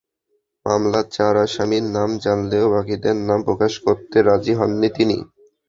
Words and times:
মামলার 0.65 1.05
চার 1.09 1.35
আসামির 1.43 1.85
নাম 1.95 2.09
জানালেও 2.23 2.65
বাকিদের 2.73 3.17
নাম 3.21 3.39
প্রকাশ 3.47 3.73
করতে 3.85 4.17
রাজি 4.27 4.53
হননি 4.59 4.89
তিনি। 4.97 5.17